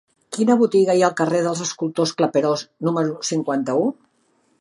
[0.35, 3.85] Quina botiga hi ha al carrer dels Escultors Claperós número cinquanta-u?